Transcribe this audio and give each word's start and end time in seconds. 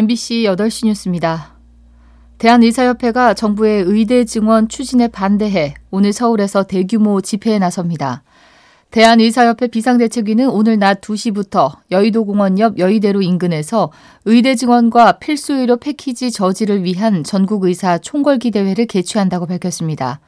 MBC 0.00 0.44
8시 0.44 0.86
뉴스입니다. 0.86 1.56
대한의사협회가 2.38 3.34
정부의 3.34 3.82
의대 3.82 4.24
증원 4.24 4.66
추진에 4.66 5.08
반대해 5.08 5.74
오늘 5.90 6.14
서울에서 6.14 6.62
대규모 6.62 7.20
집회에 7.20 7.58
나섭니다. 7.58 8.22
대한의사협회 8.92 9.66
비상대책위는 9.66 10.48
오늘 10.48 10.78
낮 10.78 11.02
2시부터 11.02 11.76
여의도공원 11.90 12.58
옆 12.60 12.78
여의대로 12.78 13.20
인근에서 13.20 13.92
의대 14.24 14.54
증원과 14.54 15.18
필수 15.18 15.52
의료 15.52 15.76
패키지 15.76 16.30
저지를 16.30 16.82
위한 16.82 17.22
전국의사 17.22 17.98
총궐기 17.98 18.52
대회를 18.52 18.86
개최한다고 18.86 19.44
밝혔습니다. 19.44 20.20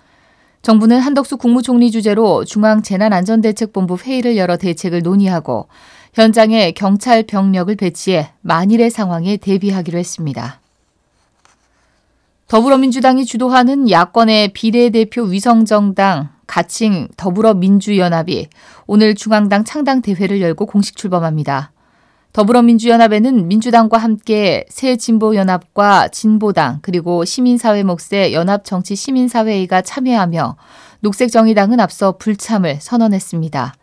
정부는 0.60 0.98
한덕수 0.98 1.38
국무총리 1.38 1.90
주재로 1.90 2.44
중앙재난안전대책본부 2.44 3.96
회의를 3.96 4.36
열어 4.36 4.58
대책을 4.58 5.02
논의하고 5.02 5.68
현장에 6.12 6.72
경찰 6.72 7.22
병력을 7.22 7.74
배치해 7.74 8.32
만일의 8.42 8.90
상황에 8.90 9.38
대비하기로 9.38 9.98
했습니다. 9.98 10.60
더불어민주당이 12.48 13.24
주도하는 13.24 13.88
야권의 13.88 14.52
비례대표 14.52 15.22
위성정당 15.22 16.28
가칭 16.46 17.08
더불어민주연합이 17.16 18.48
오늘 18.86 19.14
중앙당 19.14 19.64
창당 19.64 20.02
대회를 20.02 20.42
열고 20.42 20.66
공식 20.66 20.96
출범합니다. 20.96 21.72
더불어민주연합에는 22.34 23.48
민주당과 23.48 23.96
함께 23.96 24.66
새 24.68 24.96
진보연합과 24.96 26.08
진보당 26.08 26.80
그리고 26.82 27.24
시민사회 27.24 27.84
몫의 27.84 28.34
연합정치 28.34 28.96
시민사회회가 28.96 29.80
참여하며 29.80 30.56
녹색정의당은 31.00 31.80
앞서 31.80 32.18
불참을 32.18 32.80
선언했습니다. 32.82 33.74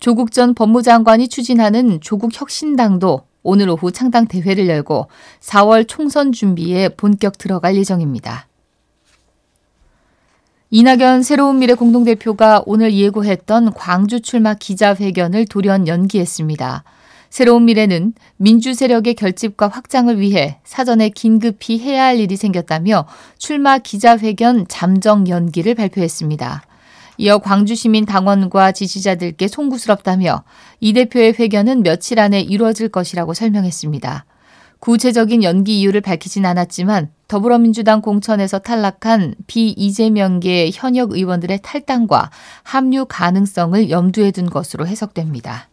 조국 0.00 0.30
전 0.30 0.54
법무장관이 0.54 1.28
추진하는 1.28 2.00
조국 2.00 2.30
혁신당도 2.32 3.22
오늘 3.42 3.68
오후 3.68 3.90
창당 3.90 4.26
대회를 4.26 4.68
열고 4.68 5.08
4월 5.40 5.86
총선 5.88 6.30
준비에 6.30 6.90
본격 6.90 7.36
들어갈 7.36 7.76
예정입니다. 7.76 8.46
이낙연 10.70 11.22
새로운 11.22 11.58
미래 11.58 11.74
공동대표가 11.74 12.62
오늘 12.66 12.92
예고했던 12.94 13.72
광주 13.72 14.20
출마 14.20 14.54
기자회견을 14.54 15.46
돌연 15.46 15.88
연기했습니다. 15.88 16.84
새로운 17.30 17.64
미래는 17.64 18.12
민주 18.36 18.74
세력의 18.74 19.14
결집과 19.14 19.68
확장을 19.68 20.18
위해 20.20 20.58
사전에 20.64 21.08
긴급히 21.08 21.78
해야 21.80 22.04
할 22.04 22.18
일이 22.18 22.36
생겼다며 22.36 23.06
출마 23.38 23.78
기자회견 23.78 24.66
잠정 24.68 25.26
연기를 25.28 25.74
발표했습니다. 25.74 26.62
이어 27.18 27.38
광주시민 27.38 28.06
당원과 28.06 28.72
지지자들께 28.72 29.48
송구스럽다며 29.48 30.44
이 30.80 30.92
대표의 30.92 31.34
회견은 31.38 31.82
며칠 31.82 32.20
안에 32.20 32.40
이루어질 32.40 32.88
것이라고 32.88 33.34
설명했습니다. 33.34 34.24
구체적인 34.78 35.42
연기 35.42 35.80
이유를 35.80 36.00
밝히진 36.00 36.46
않았지만 36.46 37.10
더불어민주당 37.26 38.00
공천에서 38.00 38.60
탈락한 38.60 39.34
비이재명계 39.48 40.70
현역 40.72 41.12
의원들의 41.12 41.58
탈당과 41.62 42.30
합류 42.62 43.04
가능성을 43.06 43.90
염두에 43.90 44.30
둔 44.30 44.48
것으로 44.48 44.86
해석됩니다. 44.86 45.68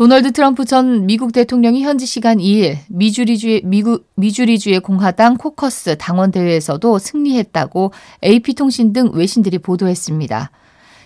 도널드 0.00 0.32
트럼프 0.32 0.64
전 0.64 1.04
미국 1.04 1.30
대통령이 1.30 1.82
현지 1.82 2.06
시간 2.06 2.38
2일 2.38 2.78
미주리주의, 2.88 3.60
미국, 3.66 4.08
미주리주의 4.14 4.80
공화당 4.80 5.36
코커스 5.36 5.98
당원 5.98 6.30
대회에서도 6.30 6.98
승리했다고 6.98 7.92
AP통신 8.24 8.94
등 8.94 9.10
외신들이 9.12 9.58
보도했습니다. 9.58 10.52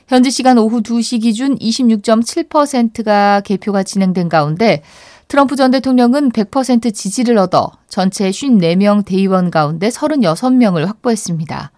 현지 0.07 0.31
시간 0.31 0.59
오후 0.59 0.81
2시 0.81 1.23
기준 1.23 1.59
26.7%가 1.59 3.41
개표가 3.41 3.83
진행된 3.83 4.29
가운데 4.29 4.85
트럼프 5.27 5.57
전 5.57 5.73
대통령은 5.73 6.31
100% 6.31 6.95
지지를 6.95 7.37
얻어 7.39 7.73
전체 7.89 8.31
54명 8.31 9.05
대의원 9.05 9.51
가운데 9.51 9.89
36명을 9.89 10.87
확보했습니다. 10.87 11.73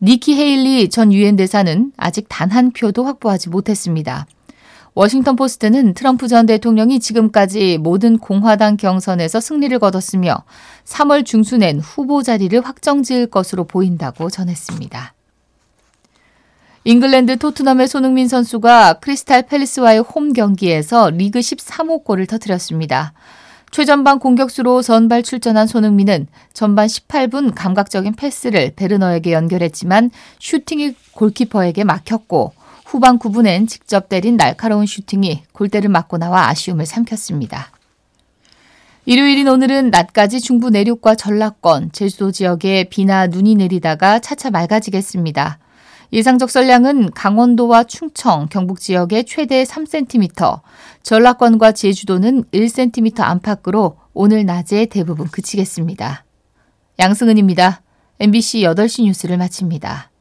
니키 0.00 0.34
헤일리 0.34 0.88
전 0.88 1.12
유엔 1.12 1.36
대사는 1.36 1.92
아직 1.98 2.24
단 2.30 2.50
한 2.50 2.70
표도 2.70 3.04
확보하지 3.04 3.50
못했습니다. 3.50 4.26
워싱턴 4.94 5.34
포스트는 5.34 5.94
트럼프 5.94 6.28
전 6.28 6.46
대통령이 6.46 7.00
지금까지 7.00 7.78
모든 7.78 8.16
공화당 8.16 8.76
경선에서 8.76 9.40
승리를 9.40 9.76
거뒀으며 9.80 10.44
3월 10.84 11.26
중순엔 11.26 11.80
후보 11.80 12.22
자리를 12.22 12.60
확정 12.64 13.02
지을 13.02 13.26
것으로 13.26 13.64
보인다고 13.64 14.30
전했습니다. 14.30 15.14
잉글랜드 16.84 17.38
토트넘의 17.38 17.88
손흥민 17.88 18.28
선수가 18.28 19.00
크리스탈 19.00 19.46
팰리스와의 19.46 20.00
홈 20.00 20.32
경기에서 20.32 21.10
리그 21.10 21.40
13호 21.40 22.04
골을 22.04 22.26
터뜨렸습니다. 22.26 23.14
최전방 23.72 24.20
공격수로 24.20 24.82
선발 24.82 25.24
출전한 25.24 25.66
손흥민은 25.66 26.28
전반 26.52 26.86
18분 26.86 27.52
감각적인 27.56 28.14
패스를 28.14 28.72
베르너에게 28.76 29.32
연결했지만 29.32 30.12
슈팅이 30.38 30.94
골키퍼에게 31.12 31.82
막혔고 31.82 32.52
후반 32.94 33.18
9분엔 33.18 33.66
직접 33.66 34.08
때린 34.08 34.36
날카로운 34.36 34.86
슈팅이 34.86 35.42
골대를 35.50 35.90
맞고 35.90 36.16
나와 36.16 36.48
아쉬움을 36.50 36.86
삼켰습니다. 36.86 37.72
일요일인 39.04 39.48
오늘은 39.48 39.90
낮까지 39.90 40.40
중부 40.40 40.70
내륙과 40.70 41.16
전라권, 41.16 41.90
제주도 41.90 42.30
지역에 42.30 42.84
비나 42.84 43.26
눈이 43.26 43.56
내리다가 43.56 44.20
차차 44.20 44.50
맑아지겠습니다. 44.50 45.58
예상 46.12 46.38
적설량은 46.38 47.10
강원도와 47.10 47.82
충청, 47.82 48.46
경북 48.48 48.78
지역에 48.78 49.24
최대 49.24 49.64
3cm, 49.64 50.60
전라권과 51.02 51.72
제주도는 51.72 52.44
1cm 52.52 53.22
안팎으로 53.22 53.96
오늘 54.12 54.46
낮에 54.46 54.86
대부분 54.86 55.26
그치겠습니다. 55.26 56.24
양승은입니다. 57.00 57.82
MBC 58.20 58.60
8시 58.60 59.02
뉴스를 59.02 59.36
마칩니다. 59.36 60.13